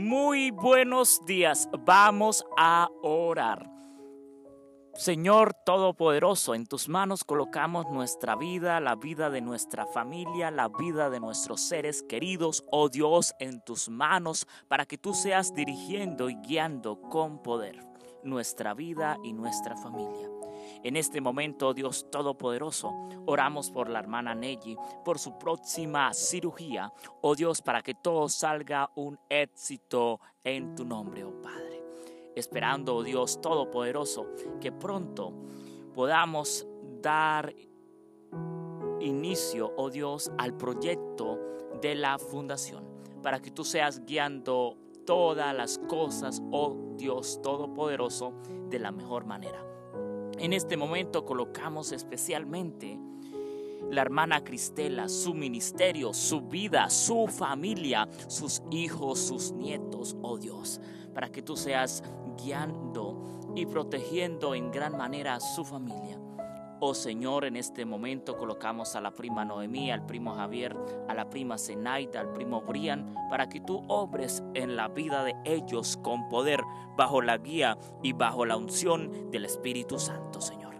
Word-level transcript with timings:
Muy 0.00 0.50
buenos 0.50 1.20
días. 1.26 1.68
Vamos 1.84 2.42
a 2.56 2.88
orar. 3.02 3.70
Señor 4.94 5.52
Todopoderoso, 5.66 6.54
en 6.54 6.64
tus 6.64 6.88
manos 6.88 7.22
colocamos 7.22 7.84
nuestra 7.90 8.34
vida, 8.34 8.80
la 8.80 8.96
vida 8.96 9.28
de 9.28 9.42
nuestra 9.42 9.84
familia, 9.84 10.50
la 10.50 10.68
vida 10.68 11.10
de 11.10 11.20
nuestros 11.20 11.60
seres 11.60 12.02
queridos, 12.02 12.64
oh 12.72 12.88
Dios, 12.88 13.34
en 13.40 13.60
tus 13.60 13.90
manos, 13.90 14.46
para 14.68 14.86
que 14.86 14.96
tú 14.96 15.12
seas 15.12 15.52
dirigiendo 15.52 16.30
y 16.30 16.36
guiando 16.36 16.98
con 17.02 17.42
poder 17.42 17.84
nuestra 18.24 18.72
vida 18.72 19.18
y 19.22 19.34
nuestra 19.34 19.76
familia. 19.76 20.39
En 20.82 20.96
este 20.96 21.20
momento, 21.20 21.74
Dios 21.74 22.10
Todopoderoso, 22.10 22.92
oramos 23.26 23.70
por 23.70 23.88
la 23.88 23.98
hermana 23.98 24.34
Nelly, 24.34 24.76
por 25.04 25.18
su 25.18 25.38
próxima 25.38 26.12
cirugía, 26.14 26.92
oh 27.20 27.34
Dios, 27.34 27.62
para 27.62 27.82
que 27.82 27.94
todo 27.94 28.28
salga 28.28 28.90
un 28.96 29.18
éxito 29.28 30.20
en 30.44 30.74
tu 30.74 30.84
nombre, 30.84 31.24
oh 31.24 31.40
Padre. 31.40 31.84
Esperando, 32.34 32.96
oh 32.96 33.02
Dios 33.02 33.40
Todopoderoso, 33.40 34.26
que 34.60 34.72
pronto 34.72 35.32
podamos 35.94 36.66
dar 37.02 37.54
inicio, 39.00 39.72
oh 39.76 39.90
Dios, 39.90 40.30
al 40.38 40.56
proyecto 40.56 41.38
de 41.80 41.94
la 41.94 42.18
fundación, 42.18 42.84
para 43.22 43.40
que 43.40 43.50
tú 43.50 43.64
seas 43.64 44.04
guiando 44.04 44.76
todas 45.06 45.54
las 45.54 45.78
cosas, 45.78 46.42
oh 46.52 46.76
Dios 46.96 47.40
Todopoderoso, 47.42 48.34
de 48.68 48.78
la 48.78 48.92
mejor 48.92 49.24
manera. 49.24 49.66
En 50.40 50.54
este 50.54 50.78
momento 50.78 51.26
colocamos 51.26 51.92
especialmente 51.92 52.98
la 53.90 54.00
hermana 54.00 54.42
Cristela, 54.42 55.06
su 55.10 55.34
ministerio, 55.34 56.14
su 56.14 56.40
vida, 56.40 56.88
su 56.88 57.26
familia, 57.28 58.08
sus 58.26 58.62
hijos, 58.70 59.18
sus 59.18 59.52
nietos, 59.52 60.16
oh 60.22 60.38
Dios, 60.38 60.80
para 61.12 61.30
que 61.30 61.42
tú 61.42 61.58
seas 61.58 62.02
guiando 62.42 63.52
y 63.54 63.66
protegiendo 63.66 64.54
en 64.54 64.70
gran 64.70 64.96
manera 64.96 65.34
a 65.34 65.40
su 65.40 65.62
familia. 65.62 66.18
Oh 66.82 66.94
Señor, 66.94 67.44
en 67.44 67.56
este 67.56 67.84
momento 67.84 68.38
colocamos 68.38 68.96
a 68.96 69.02
la 69.02 69.10
prima 69.10 69.44
Noemí, 69.44 69.90
al 69.90 70.06
primo 70.06 70.34
Javier, 70.34 70.74
a 71.08 71.14
la 71.14 71.28
prima 71.28 71.58
Zenaida, 71.58 72.20
al 72.20 72.32
primo 72.32 72.62
Brian, 72.62 73.14
para 73.28 73.50
que 73.50 73.60
tú 73.60 73.84
obres 73.88 74.42
en 74.54 74.76
la 74.76 74.88
vida 74.88 75.22
de 75.22 75.34
ellos 75.44 75.98
con 75.98 76.30
poder, 76.30 76.62
bajo 76.96 77.20
la 77.20 77.36
guía 77.36 77.76
y 78.02 78.14
bajo 78.14 78.46
la 78.46 78.56
unción 78.56 79.30
del 79.30 79.44
Espíritu 79.44 79.98
Santo, 79.98 80.40
Señor. 80.40 80.74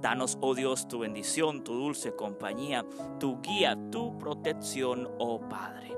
Danos, 0.00 0.38
oh 0.40 0.54
Dios, 0.54 0.86
tu 0.86 1.00
bendición, 1.00 1.64
tu 1.64 1.74
dulce 1.74 2.14
compañía, 2.14 2.86
tu 3.18 3.40
guía, 3.42 3.76
tu 3.90 4.16
protección, 4.18 5.10
oh 5.18 5.40
Padre. 5.40 5.96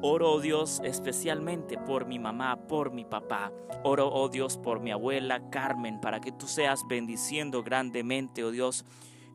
Oro, 0.00 0.30
oh 0.32 0.40
Dios, 0.40 0.80
especialmente 0.84 1.76
por 1.76 2.06
mi 2.06 2.20
mamá, 2.20 2.68
por 2.68 2.92
mi 2.92 3.04
papá. 3.04 3.52
Oro, 3.82 4.08
oh 4.12 4.28
Dios, 4.28 4.56
por 4.56 4.78
mi 4.78 4.92
abuela 4.92 5.50
Carmen, 5.50 6.00
para 6.00 6.20
que 6.20 6.30
tú 6.30 6.46
seas 6.46 6.86
bendiciendo 6.86 7.64
grandemente, 7.64 8.44
oh 8.44 8.52
Dios, 8.52 8.84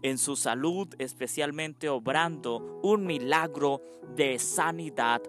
en 0.04 0.18
su 0.18 0.38
salud, 0.38 0.88
especialmente 1.00 1.90
obrando 1.90 2.80
un 2.82 3.06
milagro 3.06 3.82
de 4.16 4.40
sanidad 4.40 5.22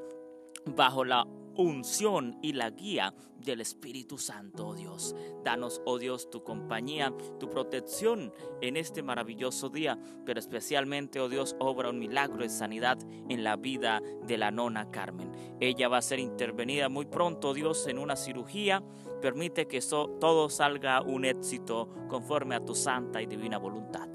bajo 0.66 1.04
la 1.04 1.26
unción 1.56 2.38
y 2.42 2.52
la 2.52 2.70
guía 2.70 3.14
del 3.44 3.60
Espíritu 3.60 4.18
Santo, 4.18 4.68
oh 4.68 4.74
Dios. 4.74 5.14
Danos, 5.44 5.80
oh 5.84 5.98
Dios, 5.98 6.30
tu 6.30 6.42
compañía, 6.42 7.12
tu 7.38 7.50
protección 7.50 8.32
en 8.60 8.76
este 8.76 9.02
maravilloso 9.02 9.68
día, 9.68 9.98
pero 10.24 10.40
especialmente, 10.40 11.20
oh 11.20 11.28
Dios, 11.28 11.54
obra 11.58 11.90
un 11.90 11.98
milagro 11.98 12.42
de 12.42 12.48
sanidad 12.48 12.98
en 13.28 13.44
la 13.44 13.56
vida 13.56 14.02
de 14.26 14.38
la 14.38 14.50
nona 14.50 14.90
Carmen. 14.90 15.30
Ella 15.60 15.88
va 15.88 15.98
a 15.98 16.02
ser 16.02 16.18
intervenida 16.18 16.88
muy 16.88 17.06
pronto, 17.06 17.50
oh 17.50 17.54
Dios, 17.54 17.86
en 17.86 17.98
una 17.98 18.16
cirugía. 18.16 18.82
Permite 19.20 19.66
que 19.66 19.80
todo 19.80 20.48
salga 20.48 21.02
un 21.02 21.24
éxito 21.24 21.88
conforme 22.08 22.54
a 22.54 22.64
tu 22.64 22.74
santa 22.74 23.22
y 23.22 23.26
divina 23.26 23.58
voluntad. 23.58 24.08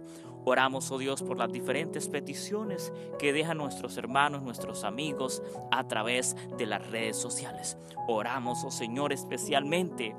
Oramos, 0.45 0.89
oh 0.91 0.97
Dios, 0.97 1.21
por 1.21 1.37
las 1.37 1.51
diferentes 1.51 2.07
peticiones 2.07 2.91
que 3.17 3.33
dejan 3.33 3.57
nuestros 3.57 3.97
hermanos, 3.97 4.41
nuestros 4.41 4.83
amigos 4.83 5.43
a 5.71 5.87
través 5.87 6.35
de 6.57 6.65
las 6.65 6.89
redes 6.89 7.17
sociales. 7.17 7.77
Oramos, 8.07 8.63
oh 8.63 8.71
Señor, 8.71 9.13
especialmente 9.13 10.15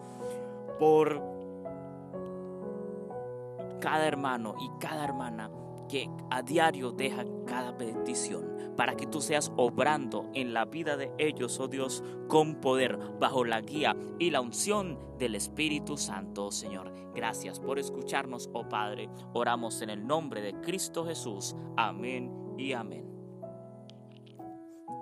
por 0.79 1.23
cada 3.81 4.07
hermano 4.07 4.55
y 4.61 4.79
cada 4.79 5.05
hermana 5.05 5.51
que 5.91 6.09
a 6.31 6.43
diario 6.43 6.93
deja 6.93 7.25
cada 7.47 7.77
petición, 7.77 8.75
para 8.77 8.95
que 8.95 9.07
tú 9.07 9.21
seas 9.21 9.53
obrando 9.57 10.31
en 10.35 10.55
la 10.55 10.65
vida 10.65 10.97
de 10.97 11.13
ellos, 11.19 11.59
oh 11.59 11.67
Dios, 11.67 12.05
con 12.29 12.61
poder, 12.61 12.97
bajo 13.19 13.45
la 13.45 13.61
guía 13.61 13.97
y 14.19 14.31
la 14.31 14.41
unción 14.41 14.99
del 15.19 15.35
Espíritu 15.35 15.97
Santo, 15.97 16.47
oh 16.47 16.53
Señor. 16.53 16.93
Gracias 17.13 17.59
por 17.59 17.79
escucharnos, 17.81 18.49
oh 18.53 18.69
Padre. 18.69 19.11
Oramos 19.35 19.83
en 19.83 19.91
el 19.91 20.07
nombre 20.07 20.41
de 20.43 20.55
Cristo 20.61 21.05
Jesús. 21.05 21.57
Amén 21.77 22.33
y 22.57 22.73
amén. 22.73 23.11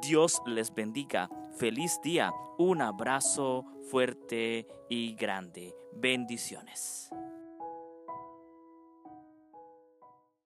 Dios 0.01 0.41
les 0.47 0.75
bendiga. 0.75 1.29
Feliz 1.59 2.01
día. 2.03 2.33
Un 2.57 2.81
abrazo 2.81 3.67
fuerte 3.91 4.67
y 4.89 5.15
grande. 5.15 5.75
Bendiciones. 5.93 7.11